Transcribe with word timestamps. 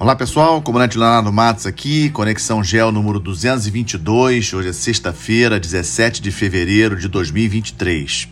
Olá 0.00 0.16
pessoal, 0.16 0.62
comandante 0.62 0.96
Leonardo 0.96 1.30
Matos 1.30 1.66
aqui, 1.66 2.08
Conexão 2.08 2.64
Gel 2.64 2.90
número 2.90 3.20
222. 3.20 4.54
Hoje 4.54 4.70
é 4.70 4.72
sexta-feira, 4.72 5.60
17 5.60 6.22
de 6.22 6.30
fevereiro 6.30 6.96
de 6.96 7.06
2023. 7.06 8.26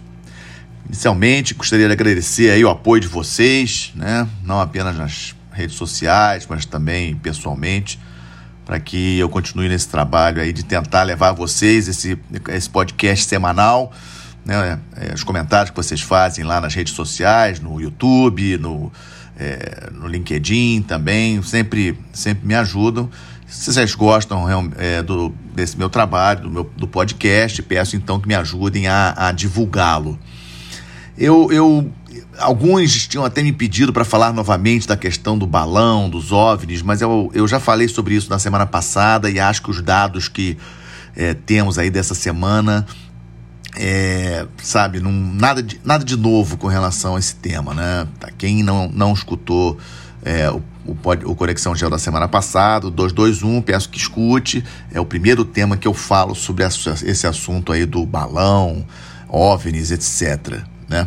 Inicialmente, 0.87 1.53
gostaria 1.53 1.87
de 1.87 1.93
agradecer 1.93 2.51
aí 2.53 2.65
o 2.65 2.71
apoio 2.71 3.03
de 3.03 3.07
vocês, 3.07 3.93
né? 3.95 4.27
Não 4.43 4.59
apenas 4.59 4.96
nas 4.96 5.37
redes 5.53 5.77
sociais, 5.77 6.46
mas 6.49 6.65
também 6.65 7.15
pessoalmente, 7.17 8.00
para 8.64 8.80
que 8.80 9.19
eu 9.19 9.28
continue 9.28 9.69
nesse 9.69 9.90
trabalho 9.90 10.40
aí 10.40 10.54
de 10.54 10.64
tentar 10.64 11.03
levar 11.03 11.28
a 11.28 11.32
vocês 11.32 11.87
esse, 11.87 12.19
esse 12.48 12.71
podcast 12.71 13.26
semanal, 13.26 13.92
né? 14.42 14.78
É, 14.96 15.12
os 15.12 15.22
comentários 15.22 15.69
que 15.69 15.76
vocês 15.76 16.00
fazem 16.00 16.46
lá 16.46 16.62
nas 16.62 16.74
redes 16.74 16.95
sociais, 16.95 17.60
no 17.60 17.78
YouTube, 17.78 18.56
no 18.56 18.91
é, 19.39 19.91
no 19.93 20.09
LinkedIn 20.09 20.83
também, 20.83 21.41
sempre, 21.43 21.97
sempre 22.12 22.47
me 22.47 22.55
ajudam. 22.55 23.09
Se 23.46 23.73
vocês 23.73 23.95
gostam 23.95 24.46
é, 24.77 25.02
do, 25.02 25.33
desse 25.55 25.79
meu 25.79 25.88
trabalho, 25.88 26.42
do, 26.42 26.51
meu, 26.51 26.70
do 26.77 26.87
podcast, 26.87 27.62
peço 27.62 27.96
então 27.96 28.20
que 28.20 28.29
me 28.29 28.34
ajudem 28.34 28.88
a, 28.88 29.15
a 29.16 29.32
divulgá-lo. 29.32 30.19
Eu, 31.16 31.51
eu, 31.51 31.91
alguns 32.38 33.09
tinham 33.09 33.24
até 33.24 33.43
me 33.43 33.52
pedido 33.52 33.93
para 33.93 34.05
falar 34.05 34.32
novamente 34.32 34.87
da 34.87 34.96
questão 34.96 35.38
do 35.38 35.46
balão, 35.46 36.10
dos 36.10 36.30
OVNIs, 36.30 36.82
mas 36.82 37.01
eu, 37.01 37.30
eu 37.32 37.48
já 37.48 37.59
falei 37.59 37.88
sobre 37.88 38.15
isso 38.15 38.29
na 38.29 38.38
semana 38.38 38.66
passada 38.66 39.30
e 39.30 39.41
acho 39.41 39.62
que 39.62 39.70
os 39.70 39.80
dados 39.80 40.29
que 40.29 40.59
é, 41.16 41.32
temos 41.32 41.79
aí 41.79 41.91
dessa 41.91 42.15
semana 42.15 42.87
é, 43.80 44.45
sabe, 44.60 44.98
não, 44.98 45.12
nada, 45.12 45.62
de, 45.62 45.80
nada 45.84 46.05
de 46.05 46.16
novo 46.16 46.56
com 46.56 46.66
relação 46.66 47.14
a 47.14 47.18
esse 47.20 47.37
tema, 47.37 47.73
né? 47.73 48.09
Quem 48.37 48.60
não, 48.64 48.91
não 48.92 49.12
escutou 49.12 49.78
é, 50.24 50.51
o, 50.51 50.60
o, 50.84 51.30
o 51.30 51.37
Conexão 51.37 51.77
Gel 51.77 51.88
da 51.88 51.98
semana 51.98 52.27
passada, 52.27 52.88
o 52.88 52.91
221, 52.91 53.62
peço 53.62 53.88
que 53.88 53.96
escute. 53.96 54.64
É 54.93 55.01
o 55.01 55.04
primeiro 55.04 55.45
tema 55.45 55.76
que 55.76 55.87
eu 55.87 55.95
falo 55.95 56.34
sobre 56.34 56.65
esse 56.65 57.26
assunto 57.26 57.73
aí 57.73 57.87
do 57.87 58.04
balão, 58.04 58.84
OVNIs, 59.29 59.93
etc. 59.93 60.60
Né? 60.88 61.06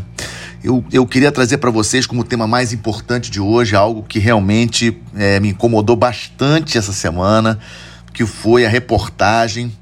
Eu, 0.63 0.81
eu 0.93 1.05
queria 1.05 1.31
trazer 1.31 1.57
para 1.57 1.71
vocês 1.71 2.07
como 2.07 2.23
tema 2.23 2.47
mais 2.47 2.71
importante 2.71 3.29
de 3.29 3.41
hoje 3.41 3.75
algo 3.75 4.01
que 4.03 4.17
realmente 4.17 4.97
é, 5.13 5.41
me 5.41 5.49
incomodou 5.49 5.97
bastante 5.97 6.77
essa 6.77 6.93
semana, 6.93 7.59
que 8.13 8.25
foi 8.25 8.65
a 8.65 8.69
reportagem 8.69 9.73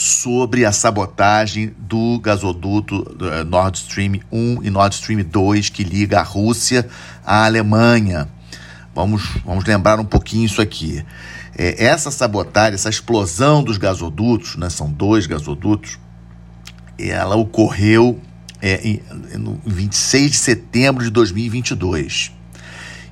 sobre 0.00 0.64
a 0.64 0.72
sabotagem 0.72 1.74
do 1.78 2.18
gasoduto 2.20 3.16
eh, 3.20 3.44
Nord 3.44 3.78
Stream 3.78 4.20
1 4.32 4.62
e 4.62 4.70
Nord 4.70 4.94
Stream 4.94 5.22
2 5.22 5.68
que 5.68 5.84
liga 5.84 6.20
a 6.20 6.22
Rússia 6.22 6.88
à 7.24 7.44
Alemanha. 7.44 8.28
Vamos, 8.94 9.22
vamos 9.44 9.64
lembrar 9.64 10.00
um 10.00 10.04
pouquinho 10.04 10.46
isso 10.46 10.60
aqui. 10.60 11.04
É, 11.56 11.84
essa 11.84 12.10
sabotagem, 12.10 12.74
essa 12.74 12.88
explosão 12.88 13.62
dos 13.62 13.76
gasodutos, 13.76 14.56
né, 14.56 14.70
são 14.70 14.90
dois 14.90 15.26
gasodutos, 15.26 15.98
ela 16.98 17.36
ocorreu 17.36 18.20
é, 18.60 18.80
em, 18.86 19.02
no 19.38 19.60
26 19.66 20.30
de 20.30 20.36
setembro 20.36 21.04
de 21.04 21.10
2022. 21.10 22.32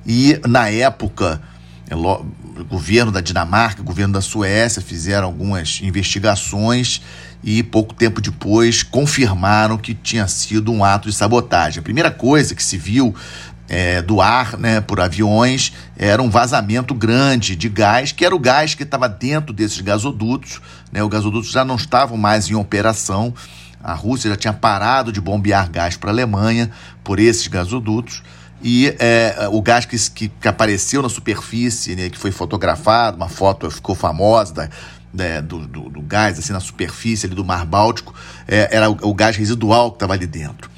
E 0.05 0.39
na 0.47 0.69
época 0.69 1.41
é, 1.89 1.95
governo 2.63 3.11
da 3.11 3.21
Dinamarca, 3.21 3.83
governo 3.83 4.13
da 4.13 4.21
Suécia 4.21 4.81
fizeram 4.81 5.27
algumas 5.27 5.79
investigações 5.81 7.01
e 7.43 7.63
pouco 7.63 7.93
tempo 7.93 8.21
depois 8.21 8.83
confirmaram 8.83 9.77
que 9.77 9.93
tinha 9.93 10.27
sido 10.27 10.71
um 10.71 10.83
ato 10.83 11.09
de 11.09 11.15
sabotagem. 11.15 11.79
A 11.79 11.83
primeira 11.83 12.11
coisa 12.11 12.53
que 12.53 12.63
se 12.63 12.77
viu 12.77 13.15
é, 13.67 14.01
do 14.01 14.19
ar 14.19 14.57
né, 14.57 14.81
por 14.81 14.99
aviões 14.99 15.71
era 15.95 16.21
um 16.21 16.29
vazamento 16.29 16.93
grande 16.93 17.55
de 17.55 17.69
gás, 17.69 18.11
que 18.11 18.25
era 18.25 18.35
o 18.35 18.39
gás 18.39 18.73
que 18.73 18.83
estava 18.83 19.07
dentro 19.07 19.53
desses 19.53 19.79
gasodutos. 19.79 20.59
Né, 20.91 21.03
os 21.03 21.09
gasodutos 21.09 21.51
já 21.51 21.63
não 21.63 21.75
estavam 21.75 22.17
mais 22.17 22.49
em 22.49 22.55
operação. 22.55 23.33
A 23.81 23.93
Rússia 23.93 24.29
já 24.31 24.35
tinha 24.35 24.53
parado 24.53 25.11
de 25.11 25.21
bombear 25.21 25.69
gás 25.69 25.95
para 25.95 26.09
a 26.09 26.13
Alemanha 26.13 26.69
por 27.03 27.19
esses 27.19 27.47
gasodutos 27.47 28.21
e 28.61 28.93
é, 28.99 29.47
o 29.51 29.61
gás 29.61 29.85
que, 29.85 30.29
que, 30.29 30.47
apareceu 30.47 31.01
na 31.01 31.09
superfície, 31.09 31.95
né, 31.95 32.09
que 32.09 32.17
foi 32.17 32.31
fotografado, 32.31 33.15
uma 33.15 33.29
foto 33.29 33.71
ficou 33.71 33.95
famosa 33.95 34.53
da, 34.53 34.69
né, 35.13 35.41
do, 35.41 35.65
do, 35.65 35.89
do, 35.89 36.01
gás 36.01 36.37
assim 36.37 36.51
na 36.51 36.59
superfície 36.59 37.25
ali 37.25 37.35
do 37.35 37.45
Mar 37.45 37.65
Báltico, 37.65 38.13
é, 38.47 38.69
era 38.75 38.89
o, 38.89 38.97
o, 39.01 39.13
gás 39.13 39.37
residual 39.37 39.91
que 39.91 39.95
estava 39.95 40.13
ali 40.13 40.27
dentro. 40.27 40.69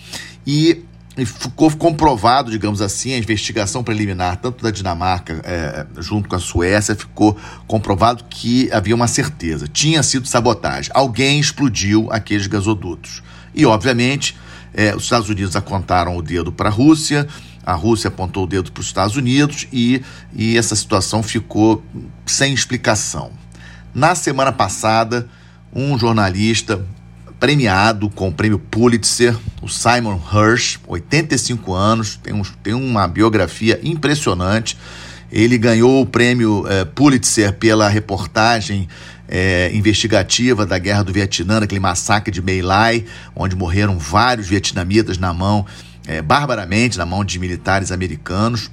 E, 0.45 0.83
e, 1.17 1.25
ficou 1.25 1.71
comprovado, 1.71 2.51
digamos 2.51 2.81
assim, 2.81 3.13
a 3.13 3.17
investigação 3.17 3.83
preliminar, 3.83 4.37
tanto 4.37 4.63
da 4.63 4.69
Dinamarca 4.69 5.41
é, 5.43 5.85
junto 5.99 6.29
com 6.29 6.35
a 6.35 6.39
Suécia, 6.39 6.95
ficou 6.95 7.35
comprovado 7.65 8.25
que 8.29 8.71
havia 8.71 8.93
uma 8.93 9.07
certeza, 9.07 9.67
tinha 9.67 10.03
sido 10.03 10.27
sabotagem. 10.27 10.91
Alguém 10.93 11.39
explodiu 11.39 12.07
aqueles 12.11 12.45
gasodutos. 12.45 13.23
E, 13.55 13.65
obviamente, 13.65 14.37
é, 14.73 14.95
os 14.95 15.03
Estados 15.03 15.29
Unidos 15.29 15.55
apontaram 15.55 16.15
o 16.15 16.21
dedo 16.21 16.51
para 16.51 16.69
a 16.69 16.71
Rússia, 16.71 17.27
a 17.65 17.73
Rússia 17.73 18.07
apontou 18.07 18.43
o 18.43 18.47
dedo 18.47 18.71
para 18.71 18.81
os 18.81 18.87
Estados 18.87 19.15
Unidos 19.15 19.67
e, 19.71 20.01
e 20.33 20.57
essa 20.57 20.75
situação 20.75 21.21
ficou 21.21 21.83
sem 22.25 22.53
explicação. 22.53 23.31
Na 23.93 24.15
semana 24.15 24.51
passada, 24.51 25.27
um 25.73 25.97
jornalista 25.97 26.83
premiado 27.39 28.09
com 28.09 28.29
o 28.29 28.31
prêmio 28.31 28.59
Pulitzer, 28.59 29.35
o 29.61 29.67
Simon 29.67 30.19
Hirsch, 30.31 30.79
85 30.87 31.73
anos, 31.73 32.19
tem, 32.21 32.33
um, 32.33 32.43
tem 32.61 32.73
uma 32.73 33.07
biografia 33.07 33.79
impressionante. 33.83 34.77
Ele 35.31 35.57
ganhou 35.57 36.01
o 36.01 36.05
prêmio 36.05 36.65
eh, 36.67 36.85
Pulitzer 36.85 37.53
pela 37.53 37.89
reportagem 37.89 38.87
eh, 39.27 39.71
investigativa 39.73 40.65
da 40.65 40.77
Guerra 40.77 41.03
do 41.03 41.13
Vietnã, 41.13 41.59
aquele 41.59 41.79
massacre 41.79 42.31
de 42.31 42.41
My 42.41 42.61
Lai, 42.61 43.05
onde 43.35 43.55
morreram 43.55 43.97
vários 43.97 44.47
vietnamitas 44.47 45.17
na 45.17 45.33
mão 45.33 45.65
é, 46.07 46.21
barbaramente 46.21 46.97
na 46.97 47.05
mão 47.05 47.23
de 47.23 47.39
militares 47.39 47.91
americanos. 47.91 48.69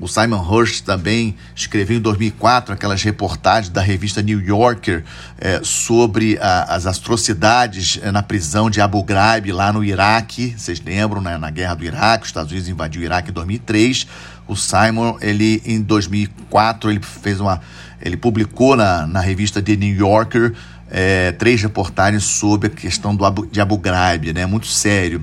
O 0.00 0.08
Simon 0.08 0.42
Hirsch 0.42 0.80
também 0.80 1.36
escreveu 1.54 1.98
em 1.98 2.00
2004 2.00 2.72
aquelas 2.72 3.02
reportagens 3.02 3.68
da 3.68 3.82
revista 3.82 4.22
New 4.22 4.40
Yorker 4.40 5.04
é, 5.38 5.60
sobre 5.62 6.38
a, 6.40 6.74
as 6.74 6.86
atrocidades 6.86 8.00
é, 8.02 8.10
na 8.10 8.22
prisão 8.22 8.70
de 8.70 8.80
Abu 8.80 9.04
Ghraib 9.04 9.52
lá 9.52 9.70
no 9.70 9.84
Iraque. 9.84 10.54
Vocês 10.56 10.80
lembram, 10.80 11.20
né, 11.20 11.36
na 11.36 11.50
guerra 11.50 11.74
do 11.74 11.84
Iraque, 11.84 12.22
os 12.22 12.30
Estados 12.30 12.50
Unidos 12.50 12.70
invadiu 12.70 13.02
o 13.02 13.04
Iraque 13.04 13.28
em 13.28 13.34
2003. 13.34 14.06
O 14.48 14.56
Simon, 14.56 15.18
ele 15.20 15.62
em 15.66 15.82
2004, 15.82 16.90
ele 16.90 17.00
fez 17.02 17.38
uma, 17.38 17.60
ele 18.00 18.16
publicou 18.16 18.76
na, 18.76 19.06
na 19.06 19.20
revista 19.20 19.60
The 19.60 19.76
New 19.76 19.94
Yorker 19.94 20.54
é, 20.90 21.32
três 21.32 21.62
reportagens 21.62 22.24
sobre 22.24 22.66
a 22.68 22.70
questão 22.70 23.14
do 23.14 23.24
Abu, 23.24 23.46
de 23.46 23.60
Abu 23.60 23.78
Ghraib, 23.78 24.32
né, 24.32 24.44
muito 24.46 24.66
sério. 24.66 25.22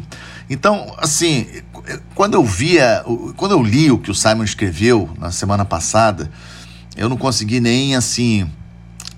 Então, 0.50 0.96
assim, 0.98 1.46
quando 2.16 2.36
eu 2.36 2.44
via, 2.44 3.04
quando 3.36 3.52
eu 3.52 3.62
li 3.62 3.92
o 3.92 3.98
que 3.98 4.10
o 4.10 4.16
Simon 4.16 4.44
escreveu 4.44 5.10
na 5.20 5.30
semana 5.32 5.66
passada, 5.66 6.32
eu 6.96 7.10
não 7.10 7.18
consegui 7.18 7.60
nem 7.60 7.96
assim 7.96 8.50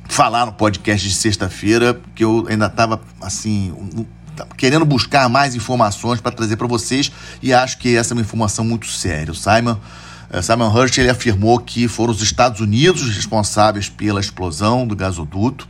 falar 0.08 0.46
no 0.48 0.54
podcast 0.54 1.08
de 1.08 1.14
sexta-feira, 1.14 2.02
que 2.16 2.24
eu 2.24 2.48
ainda 2.50 2.66
estava 2.66 3.00
assim 3.22 3.74
querendo 4.58 4.86
buscar 4.86 5.30
mais 5.30 5.54
informações 5.54 6.20
para 6.22 6.32
trazer 6.32 6.56
para 6.56 6.68
vocês 6.68 7.12
e 7.42 7.54
acho 7.54 7.78
que 7.78 7.96
essa 7.96 8.14
é 8.14 8.16
uma 8.16 8.22
informação 8.22 8.66
muito 8.66 8.88
séria. 8.88 9.32
O 9.32 9.36
Simon 9.36 9.78
eh, 10.32 10.42
Simon 10.42 10.72
Hirsch 10.76 10.98
ele 10.98 11.10
afirmou 11.10 11.60
que 11.60 11.88
foram 11.88 12.14
os 12.14 12.22
Estados 12.22 12.62
Unidos 12.62 13.16
responsáveis 13.16 13.90
pela 13.90 14.20
explosão 14.20 14.88
do 14.88 14.96
gasoduto, 14.96 15.68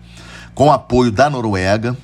com 0.54 0.72
apoio 0.72 1.12
da 1.12 1.30
Noruega. 1.30 1.98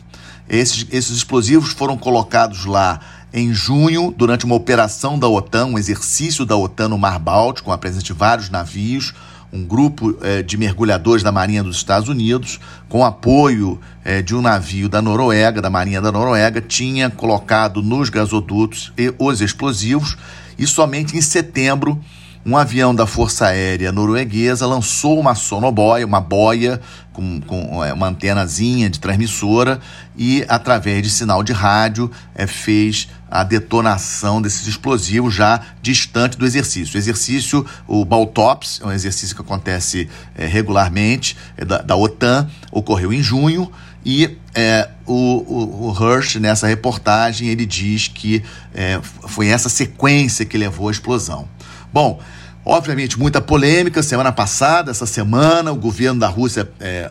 Esses, 0.47 0.85
esses 0.91 1.17
explosivos 1.17 1.71
foram 1.71 1.97
colocados 1.97 2.65
lá 2.65 2.99
em 3.33 3.53
junho, 3.53 4.13
durante 4.15 4.45
uma 4.45 4.55
operação 4.55 5.19
da 5.19 5.27
OTAN, 5.27 5.65
um 5.65 5.77
exercício 5.77 6.45
da 6.45 6.55
OTAN 6.55 6.87
no 6.87 6.97
Mar 6.97 7.19
Báltico, 7.19 7.65
com 7.65 7.73
a 7.73 7.77
presença 7.77 8.05
de 8.05 8.13
vários 8.13 8.49
navios, 8.49 9.13
um 9.51 9.65
grupo 9.65 10.17
eh, 10.21 10.41
de 10.41 10.57
mergulhadores 10.57 11.21
da 11.21 11.33
Marinha 11.33 11.61
dos 11.61 11.75
Estados 11.75 12.07
Unidos, 12.07 12.59
com 12.87 13.03
apoio 13.03 13.79
eh, 14.05 14.21
de 14.21 14.33
um 14.33 14.41
navio 14.41 14.87
da 14.87 15.01
Noruega, 15.01 15.61
da 15.61 15.69
Marinha 15.69 16.01
da 16.01 16.11
Noruega, 16.11 16.61
tinha 16.61 17.09
colocado 17.09 17.81
nos 17.81 18.09
gasodutos 18.09 18.93
os 19.19 19.41
explosivos 19.41 20.17
e 20.57 20.65
somente 20.65 21.17
em 21.17 21.21
setembro 21.21 21.99
um 22.45 22.55
avião 22.55 22.93
da 22.93 23.07
Força 23.07 23.47
Aérea 23.47 23.91
Norueguesa 23.91 24.67
lançou 24.67 25.19
uma 25.19 25.33
sonoboia, 25.33 26.05
uma 26.05 26.21
boia 26.21 26.79
com, 27.11 27.41
com 27.41 27.83
é, 27.83 27.91
uma 27.91 28.07
antenazinha 28.07 28.87
de 28.87 28.99
transmissora 28.99 29.79
e, 30.15 30.45
através 30.47 31.01
de 31.01 31.09
sinal 31.09 31.41
de 31.41 31.51
rádio, 31.51 32.11
é, 32.35 32.45
fez 32.45 33.09
a 33.31 33.43
detonação 33.43 34.39
desses 34.39 34.67
explosivos 34.67 35.33
já 35.33 35.59
distante 35.81 36.37
do 36.37 36.45
exercício. 36.45 36.95
O 36.95 36.99
exercício, 36.99 37.65
o 37.87 38.05
Baltops, 38.05 38.79
é 38.83 38.85
um 38.85 38.91
exercício 38.91 39.35
que 39.35 39.41
acontece 39.41 40.07
é, 40.35 40.45
regularmente 40.45 41.35
é 41.57 41.65
da, 41.65 41.79
da, 41.81 41.95
OTAN, 41.95 42.47
ocorreu 42.71 43.11
em 43.11 43.23
junho 43.23 43.71
e 44.05 44.37
é, 44.53 44.87
o, 45.07 45.13
o, 45.13 45.89
o, 45.89 45.91
Hirsch, 45.91 46.35
nessa 46.35 46.67
reportagem, 46.67 47.47
ele 47.47 47.65
diz 47.65 48.07
que 48.07 48.43
é, 48.71 48.99
foi 49.01 49.47
essa 49.47 49.67
sequência 49.67 50.45
que 50.45 50.59
levou 50.59 50.89
à 50.89 50.91
explosão. 50.91 51.54
Bom, 51.95 52.19
Obviamente, 52.67 53.19
muita 53.19 53.39
polêmica. 53.39 54.01
Semana 54.01 54.31
passada, 54.31 54.89
essa 54.89 55.05
semana, 55.05 55.71
o 55.71 55.75
governo 55.75 56.19
da 56.19 56.27
Rússia, 56.27 56.67
é, 56.79 57.07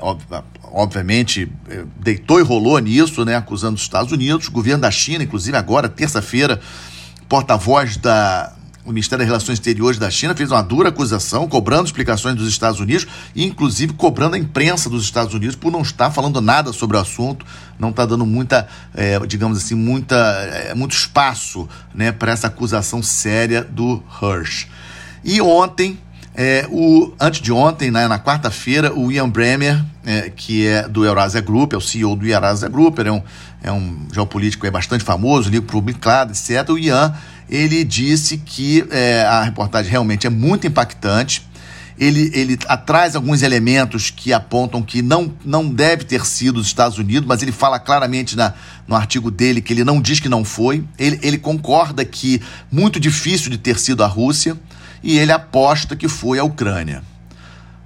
obviamente, 0.65 1.49
é, 1.71 1.85
deitou 2.01 2.41
e 2.41 2.43
rolou 2.43 2.77
nisso, 2.81 3.25
né, 3.25 3.37
acusando 3.37 3.77
os 3.77 3.83
Estados 3.83 4.11
Unidos. 4.11 4.49
O 4.49 4.51
governo 4.51 4.81
da 4.81 4.91
China, 4.91 5.23
inclusive, 5.23 5.57
agora, 5.57 5.89
terça-feira, 5.89 6.61
porta-voz 7.29 7.97
da, 7.97 8.53
o 8.85 8.91
Ministério 8.91 9.25
das 9.25 9.29
Relações 9.29 9.59
Exteriores 9.59 9.99
da 9.99 10.11
China 10.11 10.35
fez 10.35 10.51
uma 10.51 10.63
dura 10.63 10.91
acusação, 10.91 11.49
cobrando 11.49 11.87
explicações 11.87 12.37
dos 12.37 12.49
Estados 12.49 12.81
Unidos 12.81 13.07
e, 13.35 13.45
inclusive, 13.45 13.95
cobrando 13.95 14.37
a 14.37 14.39
imprensa 14.39 14.91
dos 14.91 15.05
Estados 15.05 15.33
Unidos 15.33 15.57
por 15.57 15.73
não 15.73 15.81
estar 15.81 16.11
falando 16.11 16.41
nada 16.41 16.73
sobre 16.73 16.97
o 16.97 17.01
assunto, 17.01 17.47
não 17.79 17.91
está 17.91 18.05
dando 18.05 18.27
muita, 18.27 18.69
é, 18.95 19.19
digamos 19.27 19.57
assim, 19.57 19.75
muita, 19.75 20.17
é, 20.17 20.75
muito 20.75 20.93
espaço 20.93 21.69
né, 21.95 22.13
para 22.13 22.33
essa 22.33 22.49
acusação 22.49 23.03
séria 23.03 23.65
do 23.65 24.03
Hirsch. 24.21 24.67
E 25.25 25.41
ontem, 25.41 25.99
é, 26.35 26.67
o, 26.71 27.15
antes 27.19 27.41
de 27.41 27.53
ontem, 27.53 27.91
né, 27.91 28.07
na 28.07 28.19
quarta-feira, 28.19 28.93
o 28.93 29.11
Ian 29.11 29.31
Bremer, 29.31 29.83
é, 30.05 30.29
que 30.29 30.67
é 30.67 30.87
do 30.87 31.05
Eurasia 31.05 31.41
Group, 31.41 31.73
é 31.73 31.77
o 31.77 31.81
CEO 31.81 32.15
do 32.17 32.27
Eurasia 32.27 32.69
Group, 32.69 32.99
ele 32.99 33.09
é 33.09 33.13
um, 33.13 33.23
é 33.63 33.73
um 33.73 34.07
geopolítico 34.13 34.67
é 34.67 34.71
bastante 34.71 35.03
famoso, 35.03 35.49
liga 35.49 35.65
para 35.65 35.79
o 35.79 35.85
etc. 36.31 36.69
O 36.69 36.79
Ian, 36.79 37.15
ele 37.49 37.85
disse 37.85 38.39
que 38.39 38.85
é, 38.91 39.23
a 39.23 39.43
reportagem 39.43 39.91
realmente 39.91 40.27
é 40.27 40.31
muito 40.31 40.67
impactante, 40.67 41.47
ele, 41.99 42.31
ele 42.35 42.57
traz 42.87 43.15
alguns 43.15 43.43
elementos 43.43 44.11
que 44.11 44.33
apontam 44.33 44.83
que 44.83 45.01
não, 45.01 45.33
não 45.45 45.69
deve 45.69 46.05
ter 46.05 46.27
sido 46.27 46.59
os 46.59 46.67
Estados 46.67 46.99
Unidos, 46.99 47.27
mas 47.27 47.41
ele 47.41 47.53
fala 47.53 47.79
claramente 47.79 48.37
na, 48.37 48.53
no 48.87 48.97
artigo 48.97 49.31
dele 49.31 49.61
que 49.61 49.73
ele 49.73 49.85
não 49.85 50.01
diz 50.01 50.19
que 50.19 50.29
não 50.29 50.45
foi. 50.45 50.85
Ele, 50.99 51.21
ele 51.23 51.39
concorda 51.39 52.05
que 52.05 52.43
muito 52.71 52.99
difícil 52.99 53.49
de 53.49 53.59
ter 53.59 53.79
sido 53.79 54.03
a 54.03 54.07
Rússia 54.09 54.59
e 55.03 55.19
ele 55.19 55.31
aposta 55.31 55.95
que 55.95 56.09
foi 56.09 56.39
a 56.39 56.45
Ucrânia. 56.45 57.03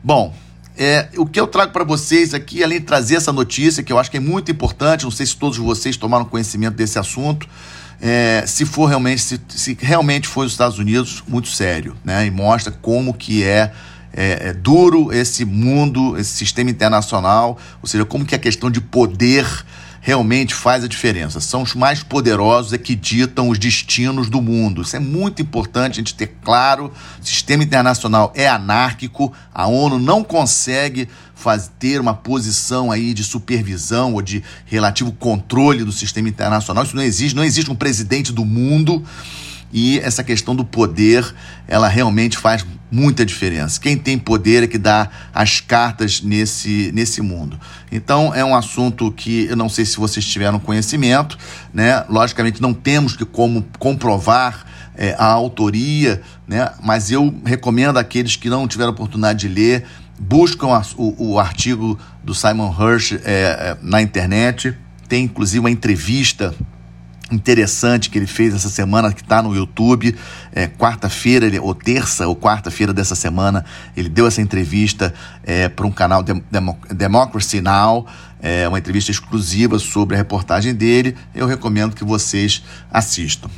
Bom, 0.03 0.35
é, 0.77 1.09
o 1.17 1.27
que 1.27 1.39
eu 1.39 1.47
trago 1.47 1.73
para 1.73 1.85
vocês 1.85 2.33
aqui, 2.33 2.63
além 2.63 2.79
de 2.79 2.87
trazer 2.87 3.17
essa 3.17 3.33
notícia, 3.33 3.83
que 3.83 3.93
eu 3.93 3.99
acho 3.99 4.11
que 4.11 4.17
é 4.17 4.21
muito 4.21 4.51
importante, 4.51 5.05
não 5.05 5.11
sei 5.11 5.27
se 5.27 5.37
todos 5.37 5.59
vocês 5.59 5.97
tomaram 5.97 6.25
conhecimento 6.25 6.77
desse 6.77 6.99
assunto, 6.99 7.49
é, 8.01 8.45
se 8.47 8.65
for 8.65 8.87
realmente, 8.87 9.21
se, 9.21 9.41
se, 9.49 9.77
realmente 9.81 10.29
foi 10.29 10.47
os 10.47 10.53
Estados 10.53 10.79
Unidos, 10.79 11.23
muito 11.27 11.49
sério, 11.49 11.97
né? 12.05 12.27
E 12.27 12.31
mostra 12.31 12.73
como 12.73 13.13
que 13.13 13.43
é, 13.43 13.73
é, 14.13 14.49
é 14.49 14.53
duro 14.53 15.13
esse 15.13 15.45
mundo, 15.45 16.17
esse 16.17 16.31
sistema 16.31 16.71
internacional, 16.71 17.59
ou 17.83 17.89
seja, 17.89 18.05
como 18.05 18.25
que 18.25 18.35
a 18.35 18.39
questão 18.39 18.71
de 18.71 18.81
poder 18.81 19.47
realmente 20.09 20.55
faz 20.55 20.83
a 20.83 20.89
diferença. 20.89 21.39
São 21.39 21.61
os 21.61 21.75
mais 21.75 22.03
poderosos 22.03 22.73
é 22.73 22.79
que 22.79 22.95
ditam 22.95 23.51
os 23.51 23.59
destinos 23.59 24.31
do 24.31 24.41
mundo. 24.41 24.81
Isso 24.81 24.97
é 24.97 24.99
muito 24.99 25.43
importante 25.43 25.93
a 25.93 25.97
gente 25.97 26.15
ter 26.15 26.29
claro. 26.43 26.91
O 27.21 27.27
sistema 27.27 27.63
internacional 27.63 28.33
é 28.35 28.49
anárquico, 28.49 29.31
a 29.53 29.67
ONU 29.67 29.99
não 29.99 30.25
consegue 30.25 31.11
faz, 31.35 31.71
ter 31.79 32.01
uma 32.01 32.15
posição 32.15 32.91
aí 32.91 33.13
de 33.13 33.23
supervisão 33.23 34.15
ou 34.15 34.23
de 34.23 34.43
relativo 34.65 35.13
controle 35.13 35.85
do 35.85 35.93
sistema 35.93 36.27
internacional. 36.27 36.85
Isso 36.85 36.97
não 36.97 37.03
existe, 37.03 37.37
não 37.37 37.45
existe 37.45 37.71
um 37.71 37.77
presidente 37.77 38.33
do 38.33 38.47
mundo 38.47 39.05
e 39.71 39.99
essa 39.99 40.25
questão 40.25 40.57
do 40.57 40.65
poder, 40.65 41.35
ela 41.67 41.87
realmente 41.87 42.39
faz 42.39 42.65
muita 42.91 43.25
diferença. 43.25 43.81
Quem 43.81 43.97
tem 43.97 44.19
poder 44.19 44.63
é 44.63 44.67
que 44.67 44.79
dá 44.79 45.09
as 45.35 45.61
cartas 45.61 46.23
nesse, 46.23 46.91
nesse 46.93 47.21
mundo. 47.21 47.59
Então 47.93 48.35
é 48.35 48.45
um 48.45 48.55
assunto 48.55 49.11
que 49.13 49.47
eu 49.47 49.57
não 49.57 49.69
sei 49.69 49.85
se 49.85 49.97
vocês 49.97 50.25
tiveram 50.25 50.59
conhecimento, 50.59 51.39
né? 51.73 52.05
Logicamente 52.09 52.63
não 52.63 52.73
temos 52.73 53.17
que 53.17 53.25
como 53.25 53.65
comprovar 53.79 54.65
é, 54.97 55.15
a 55.19 55.27
autoria, 55.27 56.23
né? 56.47 56.71
Mas 56.83 57.11
eu 57.11 57.35
recomendo 57.45 57.99
àqueles 57.99 58.37
que 58.37 58.49
não 58.49 58.67
tiveram 58.67 58.91
oportunidade 58.91 59.47
de 59.47 59.49
ler, 59.49 59.85
buscam 60.19 60.69
a, 60.69 60.83
o, 60.97 61.33
o, 61.33 61.39
artigo 61.39 61.99
do 62.25 62.35
Simon 62.35 62.75
Hirsch 62.79 63.13
é, 63.13 63.19
é, 63.25 63.77
na 63.83 64.03
internet. 64.03 64.75
Tem 65.09 65.25
inclusive 65.25 65.61
uma 65.61 65.71
entrevista 65.71 66.55
interessante 67.31 68.11
que 68.11 68.19
ele 68.19 68.27
fez 68.27 68.55
essa 68.55 68.69
semana, 68.69 69.13
que 69.13 69.23
está 69.23 69.43
no 69.43 69.55
YouTube. 69.55 70.17
É, 70.53 70.67
quarta-feira, 70.67 71.47
ou 71.63 71.75
terça 71.75 72.27
ou 72.27 72.35
quarta-feira 72.35 72.93
dessa 72.93 73.15
semana, 73.15 73.65
ele 73.97 74.09
deu 74.09 74.27
essa 74.27 74.41
entrevista 74.41 75.13
é, 75.45 75.69
para 75.69 75.87
um 75.87 75.93
canal 75.93 76.23
Dem 76.23 76.43
Democracy 76.91 77.61
Now! 77.61 78.07
É, 78.41 78.69
uma 78.69 78.79
entrevista 78.79 79.11
exclusiva 79.11 79.79
sobre 79.81 80.15
a 80.15 80.19
reportagem 80.19 80.73
dele. 80.73 81.17
Eu 81.35 81.47
recomendo 81.47 81.95
que 81.95 82.05
vocês 82.05 82.63
assistam. 82.91 83.51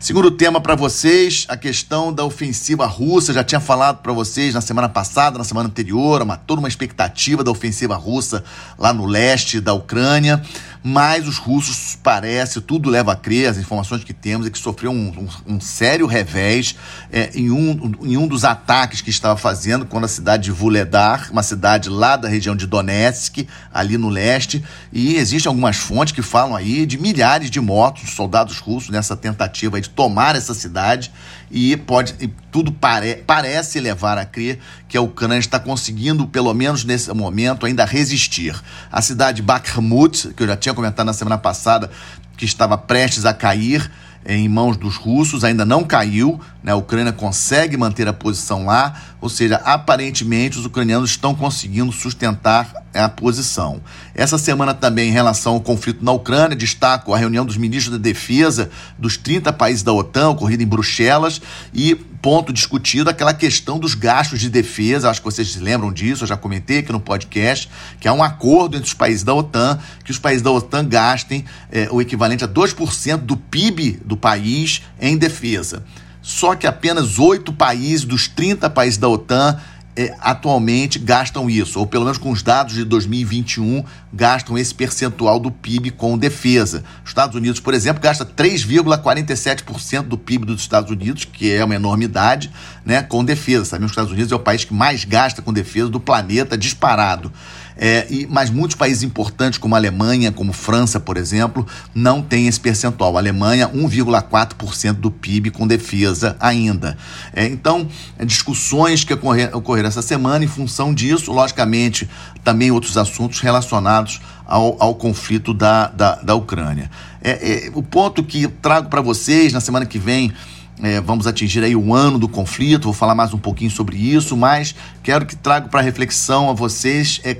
Segundo 0.00 0.30
tema 0.30 0.60
para 0.60 0.76
vocês, 0.76 1.44
a 1.48 1.56
questão 1.56 2.12
da 2.12 2.24
ofensiva 2.24 2.86
russa. 2.86 3.32
Já 3.32 3.42
tinha 3.42 3.60
falado 3.60 3.98
para 3.98 4.12
vocês 4.12 4.54
na 4.54 4.60
semana 4.60 4.88
passada, 4.88 5.36
na 5.36 5.42
semana 5.42 5.68
anterior, 5.68 6.22
uma, 6.22 6.36
toda 6.36 6.60
uma 6.60 6.68
expectativa 6.68 7.42
da 7.42 7.50
ofensiva 7.50 7.96
russa 7.96 8.44
lá 8.78 8.92
no 8.92 9.06
leste 9.06 9.60
da 9.60 9.74
Ucrânia 9.74 10.40
mas 10.82 11.26
os 11.26 11.38
russos 11.38 11.96
parece, 12.02 12.60
tudo 12.60 12.88
leva 12.88 13.12
a 13.12 13.16
crer, 13.16 13.48
as 13.48 13.58
informações 13.58 14.04
que 14.04 14.12
temos 14.12 14.46
é 14.46 14.50
que 14.50 14.58
sofreu 14.58 14.90
um, 14.90 15.28
um, 15.46 15.54
um 15.54 15.60
sério 15.60 16.06
revés 16.06 16.76
é, 17.12 17.30
em, 17.34 17.50
um, 17.50 17.92
em 18.02 18.16
um 18.16 18.26
dos 18.26 18.44
ataques 18.44 19.00
que 19.00 19.10
estava 19.10 19.36
fazendo 19.36 19.86
quando 19.86 20.04
a 20.04 20.08
cidade 20.08 20.44
de 20.44 20.50
Vuledar, 20.50 21.28
uma 21.30 21.42
cidade 21.42 21.88
lá 21.88 22.16
da 22.16 22.28
região 22.28 22.54
de 22.54 22.66
Donetsk, 22.66 23.46
ali 23.72 23.96
no 23.98 24.08
leste, 24.08 24.64
e 24.92 25.16
existem 25.16 25.48
algumas 25.48 25.76
fontes 25.76 26.12
que 26.12 26.22
falam 26.22 26.54
aí 26.56 26.86
de 26.86 26.98
milhares 26.98 27.50
de 27.50 27.60
mortos, 27.60 28.10
soldados 28.10 28.58
russos 28.58 28.90
nessa 28.90 29.16
tentativa 29.16 29.80
de 29.80 29.88
tomar 29.88 30.36
essa 30.36 30.54
cidade 30.54 31.12
e 31.50 31.76
pode 31.76 32.14
e 32.20 32.28
tudo 32.50 32.72
pare, 32.72 33.22
parece 33.26 33.78
levar 33.78 34.18
a 34.18 34.24
crer 34.24 34.58
que 34.88 34.96
a 34.96 35.00
Ucrânia 35.00 35.38
está 35.38 35.60
conseguindo, 35.60 36.26
pelo 36.26 36.52
menos 36.54 36.84
nesse 36.84 37.12
momento, 37.12 37.66
ainda 37.66 37.84
resistir. 37.84 38.58
A 38.90 39.02
cidade 39.02 39.36
de 39.36 39.42
Bakhmut, 39.42 40.32
que 40.34 40.42
eu 40.42 40.46
já 40.46 40.56
tinha 40.56 40.67
comentado 40.74 41.06
na 41.06 41.12
semana 41.12 41.38
passada, 41.38 41.90
que 42.36 42.44
estava 42.44 42.76
prestes 42.78 43.24
a 43.24 43.34
cair, 43.34 43.90
em 44.26 44.48
mãos 44.48 44.76
dos 44.76 44.96
russos, 44.96 45.44
ainda 45.44 45.64
não 45.64 45.84
caiu, 45.84 46.40
né? 46.62 46.72
a 46.72 46.76
Ucrânia 46.76 47.12
consegue 47.12 47.76
manter 47.76 48.08
a 48.08 48.12
posição 48.12 48.66
lá, 48.66 49.00
ou 49.20 49.28
seja, 49.28 49.56
aparentemente 49.64 50.58
os 50.58 50.64
ucranianos 50.64 51.10
estão 51.10 51.34
conseguindo 51.34 51.90
sustentar 51.92 52.72
a 52.94 53.08
posição. 53.08 53.80
Essa 54.14 54.38
semana 54.38 54.74
também, 54.74 55.08
em 55.08 55.12
relação 55.12 55.54
ao 55.54 55.60
conflito 55.60 56.04
na 56.04 56.12
Ucrânia, 56.12 56.56
destaco 56.56 57.12
a 57.12 57.18
reunião 57.18 57.44
dos 57.44 57.56
ministros 57.56 57.96
da 57.96 58.02
Defesa 58.02 58.70
dos 58.98 59.16
30 59.16 59.52
países 59.52 59.82
da 59.82 59.92
OTAN, 59.92 60.30
ocorrida 60.30 60.62
em 60.62 60.66
Bruxelas, 60.66 61.40
e 61.72 61.94
ponto 61.94 62.52
discutido 62.52 63.08
aquela 63.08 63.32
questão 63.32 63.78
dos 63.78 63.94
gastos 63.94 64.40
de 64.40 64.50
defesa. 64.50 65.10
Acho 65.10 65.20
que 65.20 65.24
vocês 65.24 65.52
se 65.52 65.60
lembram 65.60 65.92
disso, 65.92 66.24
eu 66.24 66.28
já 66.28 66.36
comentei 66.36 66.78
aqui 66.78 66.92
no 66.92 67.00
podcast, 67.00 67.68
que 68.00 68.08
há 68.08 68.12
um 68.12 68.22
acordo 68.22 68.76
entre 68.76 68.88
os 68.88 68.94
países 68.94 69.22
da 69.22 69.34
OTAN, 69.34 69.78
que 70.04 70.10
os 70.10 70.18
países 70.18 70.42
da 70.42 70.50
OTAN 70.50 70.84
gastem 70.84 71.44
é, 71.70 71.88
o 71.90 72.00
equivalente 72.00 72.44
a 72.44 72.48
2% 72.48 73.18
do 73.18 73.36
PIB 73.36 74.00
do 74.04 74.16
país 74.16 74.82
em 75.00 75.16
defesa. 75.16 75.82
Só 76.28 76.54
que 76.54 76.66
apenas 76.66 77.18
oito 77.18 77.54
países 77.54 78.04
dos 78.04 78.28
30 78.28 78.68
países 78.68 78.98
da 78.98 79.08
OTAN 79.08 79.58
é, 79.96 80.14
atualmente 80.20 80.98
gastam 80.98 81.48
isso, 81.48 81.80
ou 81.80 81.86
pelo 81.86 82.04
menos 82.04 82.18
com 82.18 82.30
os 82.30 82.42
dados 82.42 82.74
de 82.74 82.84
2021, 82.84 83.82
gastam 84.12 84.58
esse 84.58 84.74
percentual 84.74 85.40
do 85.40 85.50
PIB 85.50 85.90
com 85.90 86.18
defesa. 86.18 86.84
Os 87.02 87.08
Estados 87.08 87.34
Unidos, 87.34 87.60
por 87.60 87.72
exemplo, 87.72 88.02
gasta 88.02 88.26
3,47% 88.26 90.02
do 90.02 90.18
PIB 90.18 90.44
dos 90.44 90.60
Estados 90.60 90.90
Unidos, 90.90 91.24
que 91.24 91.50
é 91.50 91.64
uma 91.64 91.74
enormidade, 91.74 92.52
né, 92.84 93.02
com 93.02 93.24
defesa. 93.24 93.64
Sabemos 93.64 93.92
que 93.92 93.92
os 93.92 94.02
Estados 94.02 94.12
Unidos 94.12 94.30
é 94.30 94.36
o 94.36 94.38
país 94.38 94.64
que 94.64 94.74
mais 94.74 95.06
gasta 95.06 95.40
com 95.40 95.50
defesa 95.50 95.88
do 95.88 95.98
planeta, 95.98 96.58
disparado. 96.58 97.32
É, 97.78 98.06
e, 98.10 98.26
mas 98.28 98.50
muitos 98.50 98.76
países 98.76 99.04
importantes, 99.04 99.56
como 99.56 99.76
a 99.76 99.78
Alemanha, 99.78 100.32
como 100.32 100.52
França, 100.52 100.98
por 100.98 101.16
exemplo, 101.16 101.64
não 101.94 102.20
têm 102.20 102.48
esse 102.48 102.58
percentual. 102.58 103.16
A 103.16 103.20
Alemanha, 103.20 103.68
1,4% 103.68 104.94
do 104.94 105.12
PIB 105.12 105.52
com 105.52 105.66
defesa 105.66 106.36
ainda. 106.40 106.98
É, 107.32 107.46
então, 107.46 107.86
discussões 108.26 109.04
que 109.04 109.14
ocorrer, 109.14 109.56
ocorreram 109.56 109.88
essa 109.88 110.02
semana 110.02 110.44
em 110.44 110.48
função 110.48 110.92
disso, 110.92 111.30
logicamente, 111.30 112.08
também 112.42 112.72
outros 112.72 112.98
assuntos 112.98 113.38
relacionados 113.38 114.20
ao, 114.44 114.76
ao 114.82 114.94
conflito 114.96 115.54
da, 115.54 115.86
da, 115.86 116.16
da 116.16 116.34
Ucrânia. 116.34 116.90
É, 117.22 117.66
é 117.66 117.70
o 117.74 117.82
ponto 117.82 118.24
que 118.24 118.48
trago 118.48 118.88
para 118.88 119.00
vocês 119.00 119.52
na 119.52 119.60
semana 119.60 119.86
que 119.86 119.98
vem. 119.98 120.32
É, 120.80 121.00
vamos 121.00 121.26
atingir 121.26 121.64
aí 121.64 121.74
o 121.74 121.92
ano 121.92 122.20
do 122.20 122.28
conflito, 122.28 122.84
vou 122.84 122.92
falar 122.92 123.12
mais 123.12 123.34
um 123.34 123.38
pouquinho 123.38 123.70
sobre 123.70 123.96
isso, 123.96 124.36
mas 124.36 124.76
quero 125.02 125.26
que 125.26 125.34
trago 125.34 125.68
para 125.68 125.80
reflexão 125.80 126.48
a 126.48 126.52
vocês 126.52 127.20
é 127.24 127.36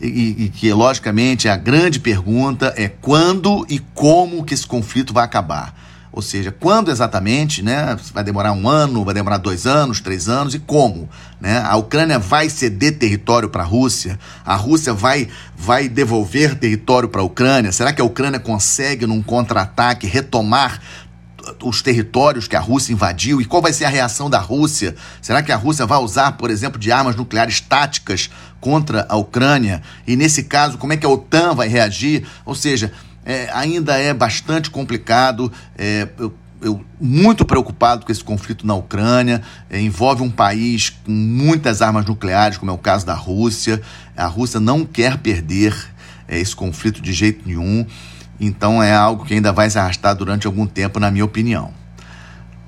e, 0.00 0.44
e, 0.44 0.48
que, 0.48 0.72
logicamente, 0.72 1.48
a 1.48 1.56
grande 1.56 2.00
pergunta 2.00 2.72
é 2.76 2.88
quando 2.88 3.66
e 3.68 3.78
como 3.94 4.44
que 4.44 4.54
esse 4.54 4.66
conflito 4.66 5.12
vai 5.12 5.24
acabar. 5.24 5.74
Ou 6.12 6.22
seja, 6.22 6.50
quando 6.50 6.90
exatamente, 6.90 7.62
né? 7.62 7.96
Vai 8.12 8.24
demorar 8.24 8.52
um 8.52 8.68
ano, 8.68 9.04
vai 9.04 9.14
demorar 9.14 9.36
dois 9.36 9.64
anos, 9.64 10.00
três 10.00 10.28
anos 10.28 10.54
e 10.54 10.58
como? 10.58 11.08
Né? 11.40 11.62
A 11.64 11.76
Ucrânia 11.76 12.18
vai 12.18 12.48
ceder 12.48 12.98
território 12.98 13.48
para 13.48 13.62
a 13.62 13.66
Rússia? 13.66 14.18
A 14.44 14.56
Rússia 14.56 14.92
vai, 14.92 15.28
vai 15.56 15.88
devolver 15.88 16.56
território 16.56 17.08
para 17.08 17.20
a 17.20 17.24
Ucrânia? 17.24 17.70
Será 17.70 17.92
que 17.92 18.02
a 18.02 18.04
Ucrânia 18.04 18.40
consegue, 18.40 19.06
num 19.06 19.22
contra-ataque, 19.22 20.08
retomar 20.08 20.80
os 21.62 21.82
territórios 21.82 22.46
que 22.46 22.56
a 22.56 22.60
Rússia 22.60 22.92
invadiu 22.92 23.40
e 23.40 23.44
qual 23.44 23.62
vai 23.62 23.72
ser 23.72 23.84
a 23.84 23.88
reação 23.88 24.28
da 24.28 24.38
Rússia? 24.38 24.94
Será 25.20 25.42
que 25.42 25.52
a 25.52 25.56
Rússia 25.56 25.86
vai 25.86 25.98
usar, 25.98 26.32
por 26.32 26.50
exemplo, 26.50 26.78
de 26.78 26.92
armas 26.92 27.16
nucleares 27.16 27.60
táticas 27.60 28.30
contra 28.60 29.06
a 29.08 29.16
Ucrânia? 29.16 29.82
E 30.06 30.16
nesse 30.16 30.44
caso, 30.44 30.78
como 30.78 30.92
é 30.92 30.96
que 30.96 31.06
a 31.06 31.08
OTAN 31.08 31.54
vai 31.54 31.68
reagir? 31.68 32.26
Ou 32.44 32.54
seja, 32.54 32.92
é, 33.24 33.48
ainda 33.52 33.96
é 33.96 34.12
bastante 34.12 34.70
complicado. 34.70 35.52
É, 35.76 36.08
eu, 36.18 36.34
eu, 36.62 36.84
muito 37.00 37.44
preocupado 37.44 38.04
com 38.04 38.12
esse 38.12 38.24
conflito 38.24 38.66
na 38.66 38.74
Ucrânia. 38.74 39.42
É, 39.68 39.80
envolve 39.80 40.22
um 40.22 40.30
país 40.30 40.90
com 40.90 41.12
muitas 41.12 41.82
armas 41.82 42.04
nucleares, 42.06 42.58
como 42.58 42.70
é 42.70 42.74
o 42.74 42.78
caso 42.78 43.06
da 43.06 43.14
Rússia. 43.14 43.80
A 44.16 44.26
Rússia 44.26 44.60
não 44.60 44.84
quer 44.84 45.18
perder 45.18 45.74
é, 46.26 46.38
esse 46.38 46.54
conflito 46.54 47.00
de 47.00 47.12
jeito 47.12 47.46
nenhum. 47.46 47.86
Então 48.40 48.82
é 48.82 48.94
algo 48.94 49.24
que 49.26 49.34
ainda 49.34 49.52
vai 49.52 49.68
se 49.68 49.78
arrastar 49.78 50.16
durante 50.16 50.46
algum 50.46 50.66
tempo, 50.66 50.98
na 50.98 51.10
minha 51.10 51.24
opinião. 51.24 51.78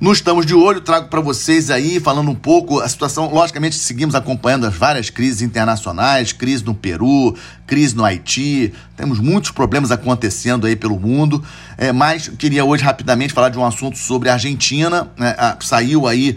No 0.02 0.12
Estamos 0.12 0.45
de 0.45 0.52
Olho, 0.52 0.81
trago 0.81 1.07
para 1.07 1.21
vocês 1.21 1.71
aí, 1.71 2.00
falando 2.00 2.29
um 2.29 2.35
pouco 2.35 2.81
a 2.81 2.88
situação. 2.88 3.33
Logicamente, 3.33 3.76
seguimos 3.76 4.17
acompanhando 4.17 4.67
as 4.67 4.75
várias 4.75 5.11
crises 5.11 5.43
internacionais, 5.43 6.33
crise 6.33 6.64
no 6.64 6.75
Peru, 6.75 7.37
crise 7.69 7.95
no 7.95 8.05
Haiti. 8.05 8.75
Temos 8.97 9.21
muitos 9.21 9.52
problemas 9.52 9.93
acontecendo 9.93 10.67
aí 10.67 10.75
pelo 10.75 10.99
mundo. 10.99 11.41
É, 11.79 11.93
mas 11.93 12.26
queria 12.26 12.64
hoje 12.64 12.83
rapidamente 12.83 13.33
falar 13.33 13.50
de 13.50 13.59
um 13.61 13.64
assunto 13.64 13.97
sobre 13.97 14.29
a 14.29 14.33
Argentina. 14.33 15.09
Né? 15.17 15.37
saiu 15.61 16.09
aí 16.09 16.37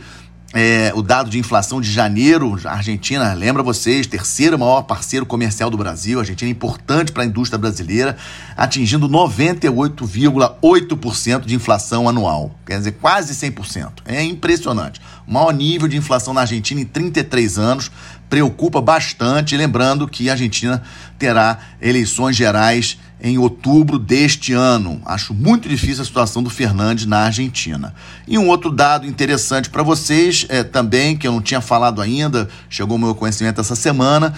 é, 0.58 0.94
o 0.96 1.02
dado 1.02 1.30
de 1.30 1.38
inflação 1.38 1.82
de 1.82 1.92
janeiro, 1.92 2.58
a 2.64 2.76
Argentina, 2.76 3.34
lembra 3.34 3.62
vocês, 3.62 4.08
terceiro 4.08 4.58
maior 4.58 4.84
parceiro 4.84 5.26
comercial 5.26 5.70
do 5.70 5.76
Brasil, 5.76 6.18
a 6.18 6.22
Argentina 6.22 6.50
é 6.50 6.54
importante 6.54 7.12
para 7.12 7.24
a 7.24 7.26
indústria 7.26 7.60
brasileira, 7.60 8.16
atingindo 8.56 9.10
98,8% 9.10 11.42
de 11.42 11.56
inflação 11.56 12.08
anual, 12.08 12.58
quer 12.66 12.78
dizer, 12.78 12.94
quase 12.94 13.34
100%. 13.34 13.96
É 14.06 14.24
impressionante. 14.24 15.02
O 15.28 15.34
maior 15.34 15.52
nível 15.52 15.90
de 15.90 15.98
inflação 15.98 16.34
na 16.34 16.40
Argentina 16.42 16.80
em 16.80 16.86
33 16.86 17.60
anos, 17.60 17.92
preocupa 18.30 18.80
bastante, 18.80 19.58
lembrando 19.58 20.08
que 20.08 20.30
a 20.30 20.34
Argentina 20.34 20.82
terá 21.20 21.60
eleições 21.82 22.34
gerais 22.34 22.98
em 23.22 23.38
outubro 23.38 23.98
deste 23.98 24.54
ano. 24.54 25.02
Acho 25.06 25.34
muito 25.34 25.68
difícil 25.68 26.02
a 26.02 26.06
situação 26.06 26.44
do 26.44 26.50
Fernandes 26.50 27.06
na 27.06 27.20
Argentina. 27.20 27.94
E 28.28 28.38
um 28.38 28.48
outro 28.48 28.72
dado 28.72 29.08
interessante 29.08 29.70
para 29.70 29.84
vocês 29.84 30.46
é, 30.50 30.64
também, 30.64 31.16
que 31.16 31.28
eu 31.28 31.32
não 31.32 31.42
tinha 31.42 31.62
falado 31.62 32.02
ainda, 32.02 32.48
chegou 32.70 32.96
ao 32.96 33.00
meu 33.00 33.16
conhecimento 33.16 33.62
essa 33.62 33.76
semana, 33.76 34.34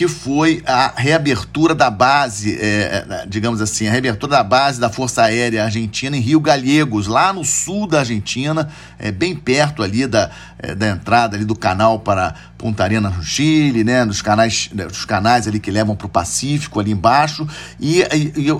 que 0.00 0.08
foi 0.08 0.62
a 0.64 0.94
reabertura 0.96 1.74
da 1.74 1.90
base, 1.90 2.56
é, 2.58 3.04
é, 3.08 3.26
digamos 3.28 3.60
assim, 3.60 3.86
a 3.86 3.90
reabertura 3.90 4.32
da 4.32 4.42
base 4.42 4.80
da 4.80 4.88
Força 4.88 5.24
Aérea 5.24 5.64
Argentina 5.64 6.16
em 6.16 6.20
Rio 6.20 6.40
Gallegos, 6.40 7.06
lá 7.06 7.34
no 7.34 7.44
sul 7.44 7.86
da 7.86 7.98
Argentina, 7.98 8.68
é, 8.98 9.10
bem 9.10 9.36
perto 9.36 9.82
ali 9.82 10.06
da, 10.06 10.30
é, 10.58 10.74
da 10.74 10.88
entrada 10.88 11.36
ali 11.36 11.44
do 11.44 11.54
canal 11.54 11.98
para 11.98 12.34
Punta 12.60 12.84
Arenas 12.84 13.16
no 13.16 13.22
Chile, 13.22 13.82
né, 13.82 14.04
dos 14.04 14.20
canais, 14.20 14.68
né, 14.74 14.84
dos 14.84 15.06
canais 15.06 15.48
ali 15.48 15.58
que 15.58 15.70
levam 15.70 15.96
para 15.96 16.06
o 16.06 16.10
Pacífico 16.10 16.78
ali 16.78 16.90
embaixo 16.90 17.48
e, 17.80 18.02
e, 18.02 18.50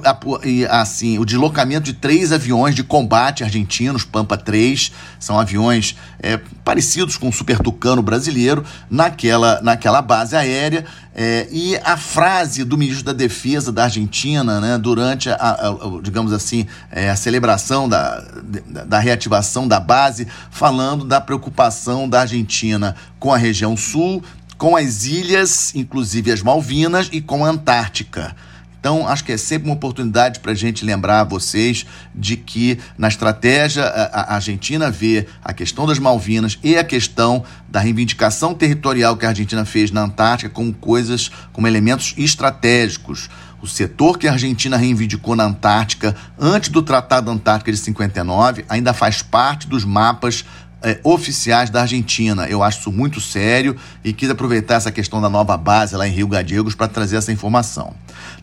e, 0.43 0.65
assim 0.65 1.19
o 1.19 1.25
deslocamento 1.27 1.85
de 1.85 1.93
três 1.93 2.33
aviões 2.33 2.75
de 2.75 2.83
combate 2.83 3.45
argentinos, 3.45 4.03
Pampa 4.03 4.39
3, 4.39 4.91
são 5.19 5.39
aviões 5.39 5.97
é, 6.19 6.41
parecidos 6.65 7.19
com 7.19 7.29
o 7.29 7.33
Super 7.33 7.59
Tucano 7.59 8.01
brasileiro 8.01 8.65
naquela, 8.89 9.61
naquela 9.61 10.01
base 10.01 10.35
aérea 10.35 10.87
é, 11.15 11.49
e 11.51 11.77
a 11.85 11.97
frase 11.97 12.65
do 12.65 12.79
ministro 12.79 13.05
da 13.05 13.13
Defesa 13.13 13.73
da 13.73 13.85
Argentina, 13.85 14.61
né, 14.61 14.79
durante 14.79 15.29
a, 15.29 15.35
a, 15.35 15.69
a 15.69 16.01
digamos 16.03 16.33
assim, 16.33 16.67
é, 16.91 17.11
a 17.11 17.17
celebração 17.17 17.89
da, 17.89 18.25
da, 18.87 18.99
reativação 18.99 19.67
da 19.67 19.81
base, 19.81 20.27
falando 20.51 21.05
da 21.05 21.21
preocupação 21.21 22.09
da 22.09 22.21
Argentina 22.21 22.95
com 23.21 23.33
a 23.33 23.37
região 23.37 23.77
sul, 23.77 24.25
com 24.59 24.77
as 24.77 25.05
ilhas, 25.05 25.73
inclusive 25.75 26.33
as 26.33 26.43
Malvinas, 26.43 27.09
e 27.13 27.21
com 27.21 27.45
a 27.45 27.51
Antártica. 27.51 28.35
Então, 28.81 29.07
acho 29.07 29.23
que 29.25 29.33
é 29.33 29.37
sempre 29.37 29.69
uma 29.69 29.75
oportunidade 29.75 30.41
para 30.41 30.53
a 30.53 30.55
gente 30.55 30.87
lembrar 30.87 31.25
vocês 31.25 31.85
de 32.15 32.35
que 32.35 32.79
na 32.97 33.09
estratégia 33.09 33.85
a, 33.85 34.35
Argentina 34.35 34.91
vê 34.91 35.27
a 35.45 35.53
questão 35.53 35.87
das 35.87 35.99
Malvinas 35.99 36.59
e 36.63 36.79
a 36.79 36.83
questão 36.83 37.45
da 37.69 37.79
reivindicação 37.79 38.55
territorial 38.55 39.19
que 39.19 39.27
a 39.27 39.29
Argentina 39.29 39.67
fez 39.67 39.91
na 39.91 40.01
Antártica 40.01 40.49
como 40.49 40.73
coisas, 40.73 41.31
como 41.53 41.67
elementos 41.67 42.15
estratégicos. 42.17 43.29
O 43.61 43.67
setor 43.67 44.19
que 44.19 44.27
a 44.27 44.33
Argentina 44.33 44.79
reivindicou 44.79 45.37
na 45.37 45.45
Antártica 45.45 46.17
antes 46.39 46.71
do 46.71 46.81
Tratado 46.81 47.31
Antártica 47.31 47.71
de 47.71 47.77
59 47.77 48.65
ainda 48.67 48.95
faz 48.95 49.21
parte 49.21 49.69
dos 49.69 49.85
mapas 49.85 50.43
é, 50.83 50.99
oficiais 51.03 51.71
da 51.71 51.83
Argentina. 51.83 52.47
Eu 52.47 52.63
acho 52.63 52.81
isso 52.81 52.93
muito 52.93 53.21
sério 53.21 53.77
e 54.05 54.13
quis 54.13 54.31
aproveitar 54.31 54.77
essa 54.77 54.91
questão 54.91 55.21
da 55.21 55.29
nova 55.29 55.57
base 55.57 55.97
lá 55.97 56.07
em 56.07 56.13
Rio 56.13 56.29
Gallegos 56.29 56.75
para 56.75 56.89
trazer 56.89 57.17
essa 57.17 57.33
informação. 57.33 57.95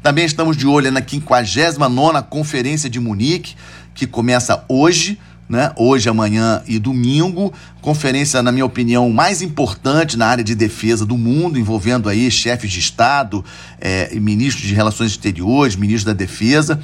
Também 0.01 0.25
estamos 0.25 0.56
de 0.56 0.67
olho 0.67 0.91
na 0.91 1.01
59ª 1.01 2.24
Conferência 2.24 2.89
de 2.89 3.00
Munique, 3.00 3.56
que 3.94 4.06
começa 4.06 4.63
hoje, 4.67 5.20
né? 5.50 5.72
Hoje, 5.75 6.10
amanhã 6.10 6.62
e 6.67 6.77
domingo. 6.77 7.53
Conferência, 7.82 8.44
na 8.44 8.51
minha 8.51 8.65
opinião, 8.65 9.10
mais 9.10 9.41
importante 9.41 10.17
na 10.17 10.27
área 10.27 10.44
de 10.44 10.53
defesa 10.53 11.06
do 11.06 11.17
mundo, 11.17 11.58
envolvendo 11.58 12.10
aí 12.10 12.29
chefes 12.29 12.72
de 12.72 12.79
Estado, 12.79 13.44
é, 13.79 14.13
ministros 14.15 14.67
de 14.67 14.74
Relações 14.74 15.12
Exteriores, 15.12 15.75
ministros 15.75 16.03
da 16.03 16.13
Defesa. 16.13 16.79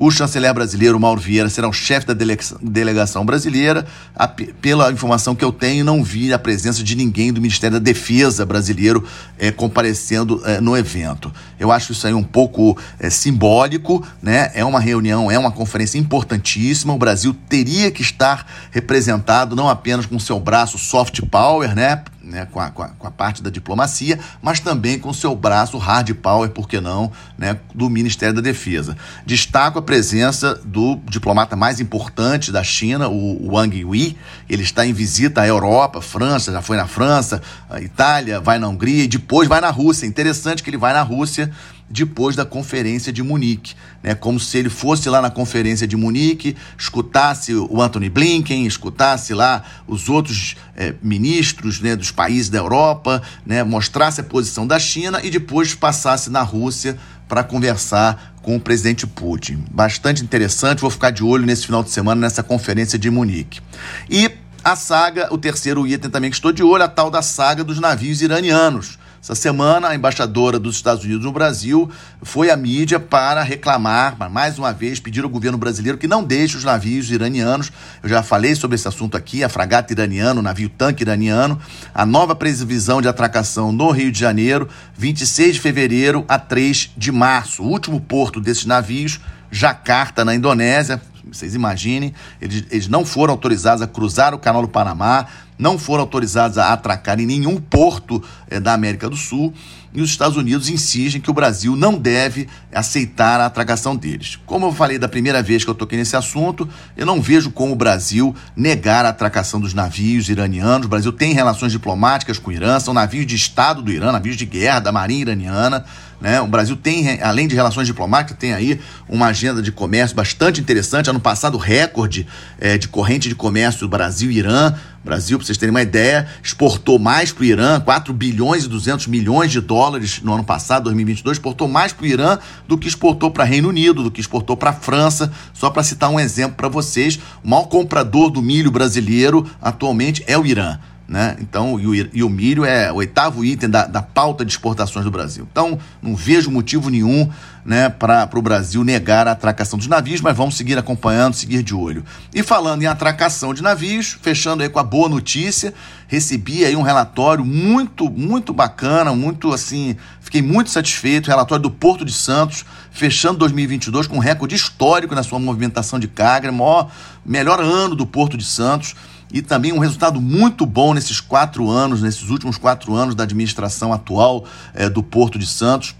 O 0.00 0.12
chanceler 0.12 0.54
brasileiro, 0.54 0.98
Mauro 1.00 1.20
Vieira, 1.20 1.48
será 1.48 1.68
o 1.68 1.72
chefe 1.72 2.06
da 2.06 2.14
delegação 2.62 3.26
brasileira. 3.26 3.84
A, 4.14 4.28
pela 4.28 4.92
informação 4.92 5.34
que 5.34 5.44
eu 5.44 5.50
tenho, 5.50 5.84
não 5.84 6.04
vi 6.04 6.32
a 6.32 6.38
presença 6.38 6.84
de 6.84 6.94
ninguém 6.94 7.32
do 7.32 7.40
Ministério 7.40 7.80
da 7.80 7.84
Defesa 7.84 8.46
brasileiro 8.46 9.04
é, 9.36 9.50
comparecendo 9.50 10.40
é, 10.44 10.60
no 10.60 10.76
evento. 10.76 11.32
Eu 11.58 11.72
acho 11.72 11.90
isso 11.90 12.06
aí 12.06 12.14
um 12.14 12.22
pouco 12.22 12.78
é, 13.00 13.10
simbólico, 13.10 14.06
né? 14.22 14.52
É 14.54 14.64
uma 14.64 14.78
reunião, 14.78 15.32
é 15.32 15.38
uma 15.38 15.50
conferência 15.50 15.98
importantíssima. 15.98 16.94
O 16.94 16.98
Brasil 16.98 17.34
teria 17.48 17.90
que 17.90 18.00
estar 18.02 18.46
representado 18.70 19.56
não 19.56 19.68
apenas 19.68 20.06
com 20.06 20.16
seu 20.20 20.38
braço 20.38 20.78
soft 20.78 21.22
power, 21.22 21.74
né? 21.74 22.04
Né, 22.28 22.46
com, 22.50 22.60
a, 22.60 22.70
com, 22.70 22.82
a, 22.82 22.88
com, 22.88 23.06
a, 23.06 23.10
parte 23.10 23.42
da 23.42 23.50
diplomacia, 23.50 24.18
mas 24.42 24.60
também 24.60 24.98
com 24.98 25.12
seu 25.12 25.34
braço 25.34 25.78
hard 25.78 26.14
power, 26.14 26.50
por 26.50 26.68
que 26.68 26.80
não, 26.80 27.10
né, 27.36 27.58
do 27.74 27.88
Ministério 27.88 28.34
da 28.34 28.40
Defesa. 28.40 28.96
Destaco 29.26 29.78
a 29.78 29.82
presença 29.82 30.54
do 30.64 31.00
diplomata 31.08 31.56
mais 31.56 31.80
importante 31.80 32.52
da 32.52 32.62
China, 32.62 33.08
o 33.08 33.54
Wang 33.54 33.76
Yi. 33.76 34.16
Ele 34.48 34.62
está 34.62 34.86
em 34.86 34.92
visita 34.92 35.42
à 35.42 35.46
Europa, 35.46 36.00
França, 36.00 36.52
já 36.52 36.62
foi 36.62 36.76
na 36.76 36.86
França, 36.86 37.42
Itália, 37.80 38.40
vai 38.40 38.58
na 38.58 38.68
Hungria 38.68 39.04
e 39.04 39.08
depois 39.08 39.48
vai 39.48 39.60
na 39.60 39.70
Rússia. 39.70 40.06
Interessante 40.06 40.62
que 40.62 40.70
ele 40.70 40.76
vai 40.76 40.92
na 40.92 41.02
Rússia 41.02 41.50
depois 41.90 42.36
da 42.36 42.44
conferência 42.44 43.12
de 43.12 43.22
Munique, 43.22 43.74
né? 44.02 44.14
Como 44.14 44.38
se 44.38 44.58
ele 44.58 44.68
fosse 44.68 45.08
lá 45.08 45.22
na 45.22 45.30
conferência 45.30 45.86
de 45.86 45.96
Munique, 45.96 46.56
escutasse 46.76 47.54
o 47.54 47.80
Anthony 47.80 48.10
Blinken, 48.10 48.66
escutasse 48.66 49.32
lá 49.32 49.64
os 49.86 50.08
outros 50.08 50.56
é, 50.76 50.94
ministros 51.02 51.80
né, 51.80 51.96
dos 51.96 52.10
países 52.10 52.50
da 52.50 52.58
Europa, 52.58 53.22
né? 53.46 53.64
Mostrasse 53.64 54.20
a 54.20 54.24
posição 54.24 54.66
da 54.66 54.78
China 54.78 55.20
e 55.22 55.30
depois 55.30 55.74
passasse 55.74 56.28
na 56.28 56.42
Rússia 56.42 56.98
para 57.26 57.42
conversar 57.42 58.34
com 58.42 58.56
o 58.56 58.60
presidente 58.60 59.06
Putin. 59.06 59.64
Bastante 59.70 60.22
interessante, 60.22 60.80
vou 60.80 60.90
ficar 60.90 61.10
de 61.10 61.22
olho 61.22 61.46
nesse 61.46 61.66
final 61.66 61.82
de 61.82 61.90
semana 61.90 62.20
nessa 62.20 62.42
conferência 62.42 62.98
de 62.98 63.10
Munique. 63.10 63.60
E 64.08 64.30
a 64.64 64.76
saga, 64.76 65.32
o 65.32 65.38
terceiro 65.38 65.86
item 65.86 66.10
também 66.10 66.30
que 66.30 66.36
estou 66.36 66.52
de 66.52 66.62
olho, 66.62 66.82
a 66.82 66.88
tal 66.88 67.10
da 67.10 67.22
saga 67.22 67.64
dos 67.64 67.78
navios 67.78 68.20
iranianos 68.22 68.98
essa 69.20 69.34
semana, 69.34 69.88
a 69.88 69.94
embaixadora 69.94 70.58
dos 70.58 70.76
Estados 70.76 71.04
Unidos 71.04 71.24
no 71.24 71.32
Brasil 71.32 71.90
foi 72.22 72.50
à 72.50 72.56
mídia 72.56 73.00
para 73.00 73.42
reclamar, 73.42 74.16
mais 74.30 74.58
uma 74.58 74.72
vez, 74.72 75.00
pedir 75.00 75.24
ao 75.24 75.28
governo 75.28 75.58
brasileiro 75.58 75.98
que 75.98 76.06
não 76.06 76.22
deixe 76.22 76.56
os 76.56 76.64
navios 76.64 77.10
iranianos. 77.10 77.72
Eu 78.02 78.08
já 78.08 78.22
falei 78.22 78.54
sobre 78.54 78.76
esse 78.76 78.86
assunto 78.86 79.16
aqui: 79.16 79.42
a 79.42 79.48
fragata 79.48 79.92
iraniana, 79.92 80.38
o 80.38 80.42
navio 80.42 80.68
tanque 80.68 81.02
iraniano, 81.02 81.60
a 81.92 82.06
nova 82.06 82.34
previsão 82.34 83.02
de 83.02 83.08
atracação 83.08 83.72
no 83.72 83.90
Rio 83.90 84.12
de 84.12 84.20
Janeiro, 84.20 84.68
26 84.96 85.54
de 85.54 85.60
fevereiro 85.60 86.24
a 86.28 86.38
3 86.38 86.92
de 86.96 87.10
março. 87.10 87.62
O 87.62 87.68
último 87.68 88.00
porto 88.00 88.40
desses 88.40 88.64
navios, 88.64 89.20
Jacarta, 89.50 90.24
na 90.24 90.34
Indonésia. 90.34 91.02
Vocês 91.32 91.54
imaginem, 91.54 92.14
eles, 92.40 92.64
eles 92.70 92.88
não 92.88 93.04
foram 93.04 93.32
autorizados 93.32 93.82
a 93.82 93.86
cruzar 93.86 94.34
o 94.34 94.38
Canal 94.38 94.62
do 94.62 94.68
Panamá 94.68 95.26
não 95.58 95.76
foram 95.78 96.02
autorizados 96.02 96.56
a 96.56 96.72
atracar 96.72 97.18
em 97.18 97.26
nenhum 97.26 97.56
porto 97.56 98.22
é, 98.48 98.60
da 98.60 98.72
América 98.72 99.10
do 99.10 99.16
Sul 99.16 99.52
e 99.92 100.00
os 100.00 100.10
Estados 100.10 100.36
Unidos 100.36 100.68
insistem 100.68 101.20
que 101.20 101.30
o 101.30 101.34
Brasil 101.34 101.74
não 101.74 101.94
deve 101.94 102.46
aceitar 102.72 103.40
a 103.40 103.46
atracação 103.46 103.96
deles. 103.96 104.38
Como 104.46 104.66
eu 104.66 104.72
falei 104.72 104.98
da 104.98 105.08
primeira 105.08 105.42
vez 105.42 105.64
que 105.64 105.70
eu 105.70 105.74
toquei 105.74 105.98
nesse 105.98 106.14
assunto, 106.14 106.68
eu 106.96 107.06
não 107.06 107.20
vejo 107.20 107.50
como 107.50 107.72
o 107.72 107.76
Brasil 107.76 108.36
negar 108.54 109.04
a 109.06 109.08
atracação 109.08 109.58
dos 109.58 109.72
navios 109.72 110.28
iranianos. 110.28 110.86
O 110.86 110.90
Brasil 110.90 111.10
tem 111.10 111.32
relações 111.32 111.72
diplomáticas 111.72 112.38
com 112.38 112.50
o 112.50 112.52
Irã, 112.52 112.78
são 112.78 112.92
navios 112.92 113.26
de 113.26 113.34
Estado 113.34 113.80
do 113.80 113.90
Irã, 113.90 114.12
navios 114.12 114.36
de 114.36 114.44
guerra 114.44 114.78
da 114.78 114.92
Marinha 114.92 115.22
Iraniana. 115.22 115.84
Né? 116.20 116.40
O 116.40 116.48
Brasil 116.48 116.76
tem, 116.76 117.20
além 117.22 117.46
de 117.46 117.54
relações 117.54 117.86
diplomáticas, 117.86 118.36
tem 118.38 118.52
aí 118.52 118.80
uma 119.08 119.26
agenda 119.26 119.62
de 119.62 119.70
comércio 119.70 120.16
bastante 120.16 120.60
interessante. 120.60 121.08
Ano 121.08 121.20
passado, 121.20 121.56
recorde 121.56 122.26
é, 122.58 122.76
de 122.76 122.88
corrente 122.88 123.28
de 123.28 123.34
comércio 123.34 123.80
do 123.80 123.88
Brasil 123.88 124.30
Irã. 124.30 124.74
O 125.02 125.06
Brasil, 125.06 125.38
para 125.38 125.46
vocês 125.46 125.56
terem 125.56 125.70
uma 125.70 125.80
ideia, 125.80 126.26
exportou 126.42 126.98
mais 126.98 127.30
para 127.30 127.42
o 127.42 127.44
Irã, 127.44 127.80
4 127.80 128.12
bilhões 128.12 128.64
e 128.64 128.68
200 128.68 129.06
milhões 129.06 129.52
de 129.52 129.60
dólares 129.60 130.20
no 130.22 130.34
ano 130.34 130.42
passado, 130.42 130.84
2022, 130.84 131.36
exportou 131.36 131.68
mais 131.68 131.92
para 131.92 132.02
o 132.02 132.06
Irã 132.06 132.38
do 132.66 132.76
que 132.76 132.88
exportou 132.88 133.30
para 133.30 133.44
Reino 133.44 133.68
Unido, 133.68 134.02
do 134.02 134.10
que 134.10 134.20
exportou 134.20 134.56
para 134.56 134.70
a 134.70 134.74
França. 134.74 135.30
Só 135.54 135.70
para 135.70 135.84
citar 135.84 136.10
um 136.10 136.18
exemplo 136.18 136.56
para 136.56 136.68
vocês, 136.68 137.18
o 137.44 137.48
maior 137.48 137.64
comprador 137.66 138.28
do 138.28 138.42
milho 138.42 138.72
brasileiro 138.72 139.48
atualmente 139.62 140.24
é 140.26 140.36
o 140.36 140.44
Irã. 140.44 140.78
Né? 141.08 141.38
Então, 141.40 141.80
e 141.80 141.86
o, 141.86 141.94
e 141.94 142.22
o, 142.22 142.28
milho 142.28 142.66
é 142.66 142.92
o 142.92 142.96
oitavo 142.96 143.42
item 143.42 143.70
da, 143.70 143.86
da 143.86 144.02
pauta 144.02 144.44
de 144.44 144.52
exportações 144.52 145.06
do 145.06 145.10
Brasil. 145.10 145.48
Então, 145.50 145.78
não 146.02 146.14
vejo 146.14 146.50
motivo 146.50 146.90
nenhum 146.90 147.30
né, 147.64 147.88
para 147.88 148.28
o 148.34 148.42
Brasil 148.42 148.84
negar 148.84 149.26
a 149.26 149.32
atracação 149.32 149.78
dos 149.78 149.86
navios, 149.88 150.20
mas 150.20 150.36
vamos 150.36 150.54
seguir 150.54 150.76
acompanhando, 150.76 151.32
seguir 151.32 151.62
de 151.62 151.74
olho. 151.74 152.04
E 152.34 152.42
falando 152.42 152.82
em 152.82 152.86
atracação 152.86 153.54
de 153.54 153.62
navios, 153.62 154.18
fechando 154.20 154.62
aí 154.62 154.68
com 154.68 154.78
a 154.78 154.82
boa 154.82 155.08
notícia, 155.08 155.72
recebi 156.06 156.66
aí 156.66 156.76
um 156.76 156.82
relatório 156.82 157.42
muito, 157.42 158.10
muito 158.10 158.52
bacana, 158.52 159.14
muito 159.14 159.50
assim, 159.50 159.96
fiquei 160.20 160.42
muito 160.42 160.68
satisfeito, 160.68 161.28
relatório 161.28 161.62
do 161.62 161.70
Porto 161.70 162.04
de 162.04 162.12
Santos, 162.12 162.66
fechando 162.90 163.38
2022 163.38 164.06
com 164.06 164.16
um 164.16 164.20
recorde 164.20 164.54
histórico 164.54 165.14
na 165.14 165.22
sua 165.22 165.38
movimentação 165.38 165.98
de 165.98 166.06
carga, 166.06 166.52
maior, 166.52 166.90
melhor 167.24 167.60
ano 167.60 167.94
do 167.94 168.06
Porto 168.06 168.36
de 168.36 168.44
Santos 168.44 168.94
e 169.32 169.42
também 169.42 169.72
um 169.72 169.78
resultado 169.78 170.20
muito 170.20 170.64
bom 170.64 170.94
nesses 170.94 171.20
quatro 171.20 171.68
anos, 171.68 172.02
nesses 172.02 172.30
últimos 172.30 172.56
quatro 172.56 172.94
anos 172.94 173.14
da 173.14 173.24
administração 173.24 173.92
atual 173.92 174.44
é, 174.74 174.88
do 174.88 175.02
Porto 175.02 175.38
de 175.38 175.46
Santos 175.46 175.94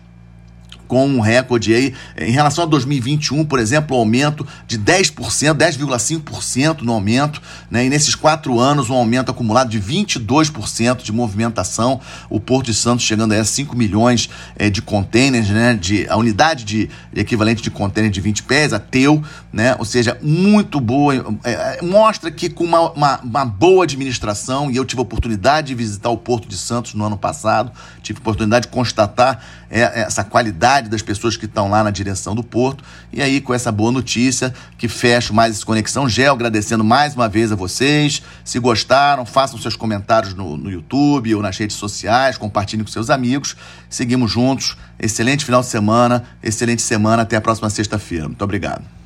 com 0.88 1.06
um 1.06 1.20
recorde 1.20 1.74
aí. 1.74 1.94
Em 2.16 2.32
relação 2.32 2.64
a 2.64 2.66
2021, 2.66 3.44
por 3.44 3.58
exemplo, 3.58 3.96
um 3.96 4.00
aumento 4.00 4.44
de 4.66 4.78
10%, 4.78 5.12
10,5% 5.54 6.80
no 6.80 6.92
aumento, 6.92 7.40
né? 7.70 7.84
E 7.84 7.90
nesses 7.90 8.14
quatro 8.14 8.58
anos, 8.58 8.88
um 8.88 8.94
aumento 8.94 9.30
acumulado 9.30 9.68
de 9.68 9.80
22% 9.80 11.02
de 11.02 11.12
movimentação. 11.12 12.00
O 12.30 12.40
Porto 12.40 12.66
de 12.66 12.74
Santos 12.74 13.04
chegando 13.04 13.32
a 13.32 13.44
5 13.44 13.76
milhões 13.76 14.30
é, 14.56 14.70
de 14.70 14.80
contêineres, 14.80 15.50
né? 15.50 15.74
De, 15.74 16.08
a 16.08 16.16
unidade 16.16 16.64
de, 16.64 16.88
equivalente 17.14 17.62
de 17.62 17.70
contêiner 17.70 18.10
de 18.10 18.20
20 18.20 18.42
pés, 18.44 18.72
a 18.72 18.78
TEU, 18.78 19.22
né? 19.52 19.76
Ou 19.78 19.84
seja, 19.84 20.16
muito 20.22 20.80
boa. 20.80 21.14
É, 21.44 21.82
mostra 21.82 22.30
que 22.30 22.48
com 22.48 22.64
uma, 22.64 22.90
uma, 22.92 23.20
uma 23.20 23.44
boa 23.44 23.84
administração, 23.84 24.70
e 24.70 24.76
eu 24.76 24.84
tive 24.84 25.00
a 25.00 25.02
oportunidade 25.02 25.68
de 25.68 25.74
visitar 25.74 26.08
o 26.08 26.16
Porto 26.16 26.48
de 26.48 26.56
Santos 26.56 26.94
no 26.94 27.04
ano 27.04 27.18
passado, 27.18 27.70
tive 28.02 28.18
a 28.18 28.22
oportunidade 28.22 28.66
de 28.66 28.72
constatar 28.72 29.44
é, 29.67 29.67
essa 29.70 30.24
qualidade 30.24 30.88
das 30.88 31.02
pessoas 31.02 31.36
que 31.36 31.44
estão 31.44 31.68
lá 31.68 31.84
na 31.84 31.90
direção 31.90 32.34
do 32.34 32.42
porto. 32.42 32.82
E 33.12 33.20
aí, 33.20 33.40
com 33.40 33.52
essa 33.52 33.70
boa 33.70 33.92
notícia, 33.92 34.52
que 34.76 34.88
fecho 34.88 35.34
mais 35.34 35.56
esse 35.56 35.64
Conexão 35.64 36.08
Gel, 36.08 36.34
agradecendo 36.34 36.82
mais 36.82 37.14
uma 37.14 37.28
vez 37.28 37.52
a 37.52 37.56
vocês. 37.56 38.22
Se 38.44 38.58
gostaram, 38.58 39.26
façam 39.26 39.58
seus 39.58 39.76
comentários 39.76 40.34
no, 40.34 40.56
no 40.56 40.70
YouTube 40.70 41.34
ou 41.34 41.42
nas 41.42 41.56
redes 41.56 41.76
sociais, 41.76 42.38
compartilhem 42.38 42.84
com 42.84 42.90
seus 42.90 43.10
amigos. 43.10 43.56
Seguimos 43.90 44.30
juntos. 44.30 44.76
Excelente 44.98 45.44
final 45.44 45.60
de 45.60 45.68
semana, 45.68 46.24
excelente 46.42 46.82
semana. 46.82 47.22
Até 47.22 47.36
a 47.36 47.40
próxima 47.40 47.70
sexta-feira. 47.70 48.26
Muito 48.26 48.42
obrigado. 48.42 48.97